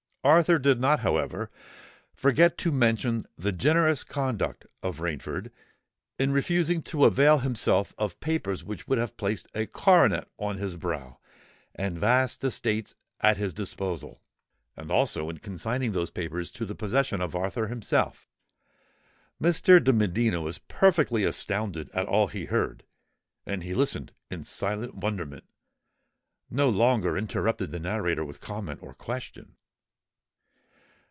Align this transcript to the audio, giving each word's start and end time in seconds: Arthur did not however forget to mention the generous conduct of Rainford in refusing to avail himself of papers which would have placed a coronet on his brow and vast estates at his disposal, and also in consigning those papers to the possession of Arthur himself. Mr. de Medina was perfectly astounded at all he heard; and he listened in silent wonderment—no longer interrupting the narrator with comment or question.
Arthur 0.23 0.59
did 0.59 0.79
not 0.79 0.99
however 0.99 1.49
forget 2.13 2.55
to 2.59 2.71
mention 2.71 3.21
the 3.39 3.51
generous 3.51 4.03
conduct 4.03 4.67
of 4.83 4.99
Rainford 4.99 5.49
in 6.19 6.31
refusing 6.31 6.83
to 6.83 7.05
avail 7.05 7.39
himself 7.39 7.95
of 7.97 8.19
papers 8.19 8.63
which 8.63 8.87
would 8.87 8.99
have 8.99 9.17
placed 9.17 9.47
a 9.55 9.65
coronet 9.65 10.27
on 10.37 10.59
his 10.59 10.75
brow 10.75 11.17
and 11.73 11.97
vast 11.97 12.43
estates 12.43 12.93
at 13.21 13.37
his 13.37 13.51
disposal, 13.51 14.21
and 14.77 14.91
also 14.91 15.27
in 15.27 15.39
consigning 15.39 15.91
those 15.91 16.11
papers 16.11 16.51
to 16.51 16.67
the 16.67 16.75
possession 16.75 17.19
of 17.19 17.35
Arthur 17.35 17.65
himself. 17.65 18.29
Mr. 19.41 19.83
de 19.83 19.91
Medina 19.91 20.39
was 20.39 20.59
perfectly 20.59 21.23
astounded 21.23 21.89
at 21.95 22.05
all 22.05 22.27
he 22.27 22.45
heard; 22.45 22.83
and 23.47 23.63
he 23.63 23.73
listened 23.73 24.13
in 24.29 24.43
silent 24.43 24.93
wonderment—no 24.93 26.69
longer 26.69 27.17
interrupting 27.17 27.71
the 27.71 27.79
narrator 27.79 28.23
with 28.23 28.39
comment 28.39 28.83
or 28.83 28.93
question. 28.93 29.55